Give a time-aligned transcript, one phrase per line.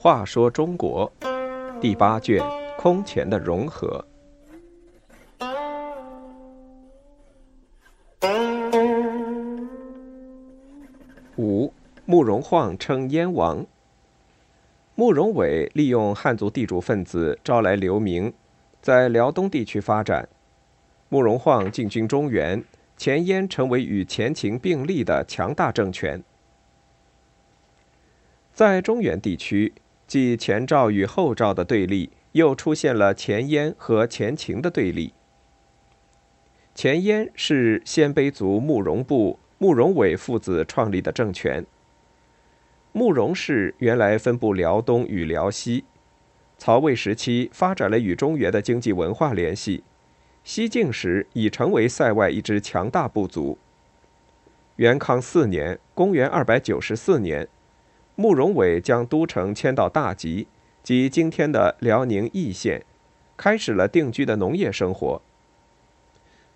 [0.00, 1.12] 话说中国
[1.80, 2.42] 第八卷
[2.78, 4.02] 空前的融合。
[11.36, 11.72] 五，
[12.06, 13.66] 慕容晃称燕王。
[14.94, 18.32] 慕容伟利用汉族地主分子招来流民，
[18.80, 20.28] 在辽东地区发展。
[21.08, 22.64] 慕容晃进军中原，
[22.98, 26.22] 前燕成为与前秦并立的强大政权。
[28.52, 29.72] 在中原地区，
[30.08, 35.14] 继前赵与后赵的对立，又出现了前燕和前秦的对立。
[36.74, 41.64] 前燕是鲜卑族慕容部慕容伟父子创立的政权。
[42.90, 45.84] 慕容氏原来分布辽东与辽西，
[46.56, 49.84] 曹魏时期发展了与中原的经济文化联系，
[50.48, 53.58] 西晋时已成为塞外一支强大部族。
[54.76, 57.46] 元康四年（公元294年），
[58.16, 60.48] 慕容伟将都城迁到大吉，
[60.82, 62.82] 即今天的辽宁义县，
[63.36, 65.20] 开始了定居的农业生活。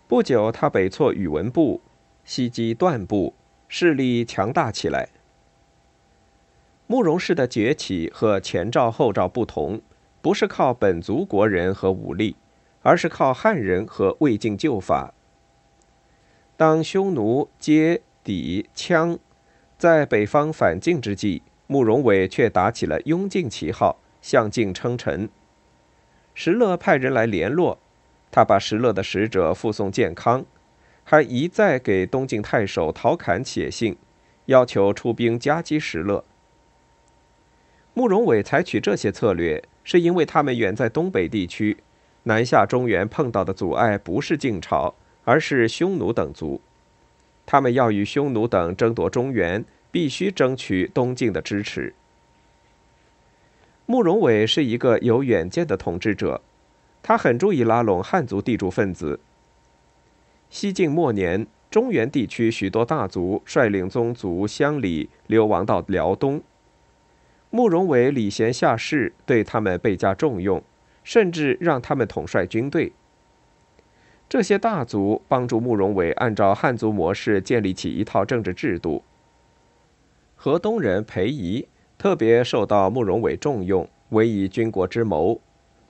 [0.09, 1.83] 不久，他北挫宇文部，
[2.25, 3.35] 西击段部，
[3.69, 5.11] 势力强大起来。
[6.87, 9.83] 慕容氏的崛起和前赵后赵不同，
[10.23, 12.37] 不是靠本族国人和武力，
[12.83, 15.15] 而是靠汉人和魏晋旧法。
[16.57, 19.19] 当匈奴、接抵、羌
[19.79, 25.29] 在北方反晋之际，慕容伟却打起了拥晋旗号，向晋称臣。
[26.35, 27.79] 石勒派人来联络，
[28.31, 30.45] 他把石勒的使者附送建康，
[31.05, 33.97] 还一再给东晋太守陶侃写信，
[34.47, 36.25] 要求出兵夹击石勒。
[37.95, 41.77] 慕容伟采取这些策略，是因为他们远在东北地区，
[42.25, 46.61] 南下中原碰到的阻碍不是晋朝，而是匈奴等族。
[47.45, 51.95] 他们要与匈奴等争夺中原，必须争取东晋的支持。
[53.87, 56.41] 慕容伟是一个有远见的统治者，
[57.03, 59.19] 他很注意拉拢汉族地主分子。
[60.49, 66.41] 西晋末年，中原地区许多大族率领宗族乡里流亡到辽东。
[67.51, 70.63] 慕容伟礼贤下士，对他们倍加重用，
[71.03, 72.93] 甚至让他们统帅军队。
[74.29, 79.03] 这些大族帮助慕容伟按照汉族模式建立起一套政治制度。
[80.35, 81.69] 河东人裴仪
[81.99, 85.41] 特别受到慕容伟重用，委以军国之谋，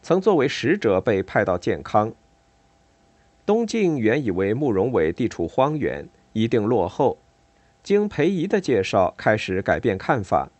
[0.02, 2.12] 曾作为使者被派到建康。
[3.46, 7.18] 东晋原以为慕容伟地处荒原，一定落后，
[7.82, 10.50] 经裴仪的介绍，开始改变看法。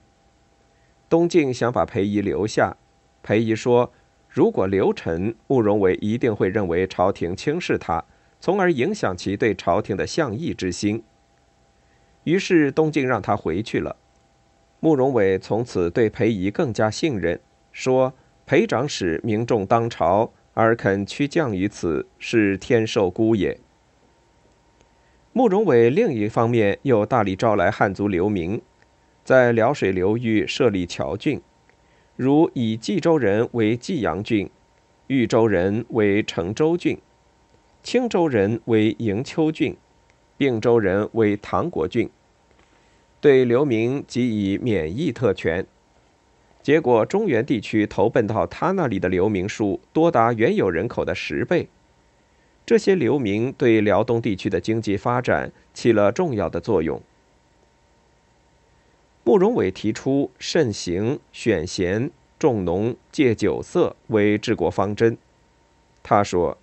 [1.08, 2.76] 东晋想把裴仪留下，
[3.22, 3.92] 裴仪说
[4.32, 8.02] ：“如果留臣，慕容伟一定会认为朝廷轻视他，
[8.40, 11.02] 从而影响其对朝廷的向义之心。”
[12.24, 13.96] 于是东晋让他回去了。
[14.80, 17.38] 慕容伟从此对裴仪更加信任，
[17.72, 18.14] 说
[18.46, 23.60] ：“裴长史名重当朝，而肯屈降于此，是天授孤也。”
[25.34, 28.62] 慕容伟另一方面又大力招来汉族流民。
[29.24, 31.40] 在辽水流域设立侨郡，
[32.22, 34.48] 如以冀州人为冀阳郡，
[35.08, 36.96] 豫州人为成州郡，
[37.82, 39.76] 青州人为营丘郡，
[40.36, 42.08] 并州人为唐国郡，
[43.20, 45.66] 对流民给予免疫特权。
[46.62, 51.68] 结果，中原地区投奔到他那里的流民数多达原有人口的十倍。
[52.64, 57.02] 这些流民对辽东地区的经济发展起了重要的作用。
[59.24, 62.10] 慕容伟提出慎行、选贤、
[62.40, 65.16] 重农、戒酒色为治国方针。
[66.02, 66.58] 他说：“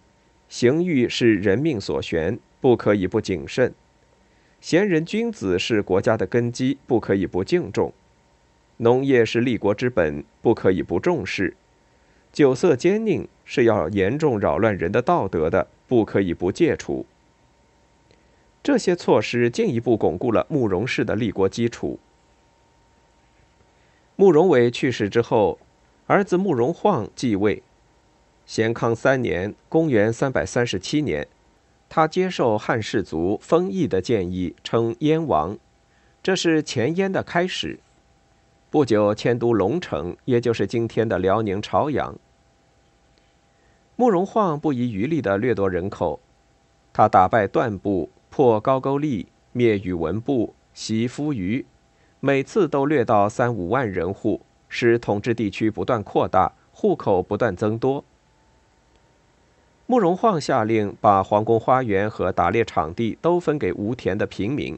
[0.49, 3.71] 刑狱是人命所悬，不可以不谨慎；
[4.59, 7.93] 贤人君子是国家的根基，不可以不敬重；
[8.77, 11.53] 农业是立国之本，不可以不重视；
[12.33, 17.05] 酒色奸佞是要严重扰乱人的道德的，不可以不戒除。”
[18.61, 21.97] 这些措施进一步巩固了慕容氏的立国基础。
[24.19, 25.57] 慕容伟去世之后，
[26.05, 27.63] 儿子慕容晃继位。
[28.45, 31.25] 咸康三年（公元337年），
[31.87, 35.57] 他接受汉氏族封邑的建议，称燕王，
[36.21, 37.79] 这是前燕的开始。
[38.69, 42.13] 不久迁都龙城，也就是今天的辽宁朝阳。
[43.95, 46.19] 慕容晃不遗余力地掠夺人口，
[46.91, 51.65] 他打败段部，破高句丽，灭宇文部，袭夫余。
[52.21, 58.03] 每次都掠到三五万人户，使统治地区不断扩大，户口不断增多。
[59.85, 64.77] 慕容晃下令把皇宫花园和打猎场地都分给无田的平民，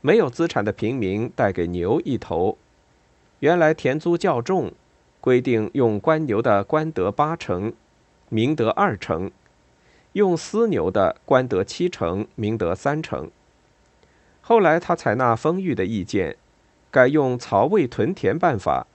[0.00, 2.56] 没有资产的平民带给牛一头。
[3.40, 4.72] 原来田租较重，
[5.20, 7.72] 规定用官牛的官得八成，
[8.28, 9.30] 民得二成；
[10.12, 13.28] 用私牛的官得七成，民得三成。
[14.40, 16.36] 后来他采纳封裕的意见，
[16.92, 18.86] 改用曹魏屯田办法，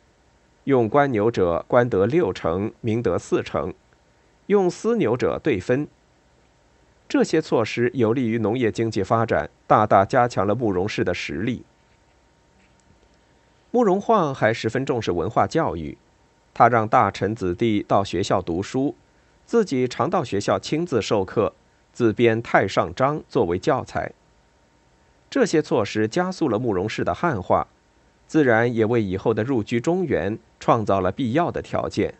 [0.66, 3.74] 用官牛者官得六成，民得四成。
[4.46, 5.88] 用私牛者对分。
[7.10, 11.64] 这些措施有利于农业经济发展，大大加强了慕容氏的实力。
[13.72, 15.98] 慕容晃还十分重视文化教育，
[16.54, 18.94] 他让大臣子弟到学校读书，
[19.48, 21.52] 自己常到学校亲自授课，
[21.92, 24.12] 自编《太上章》作为教材。
[25.30, 27.68] 这些措施加速了慕容氏的汉化，
[28.28, 32.14] 自然也为以后的入居中原创造了必要的条件。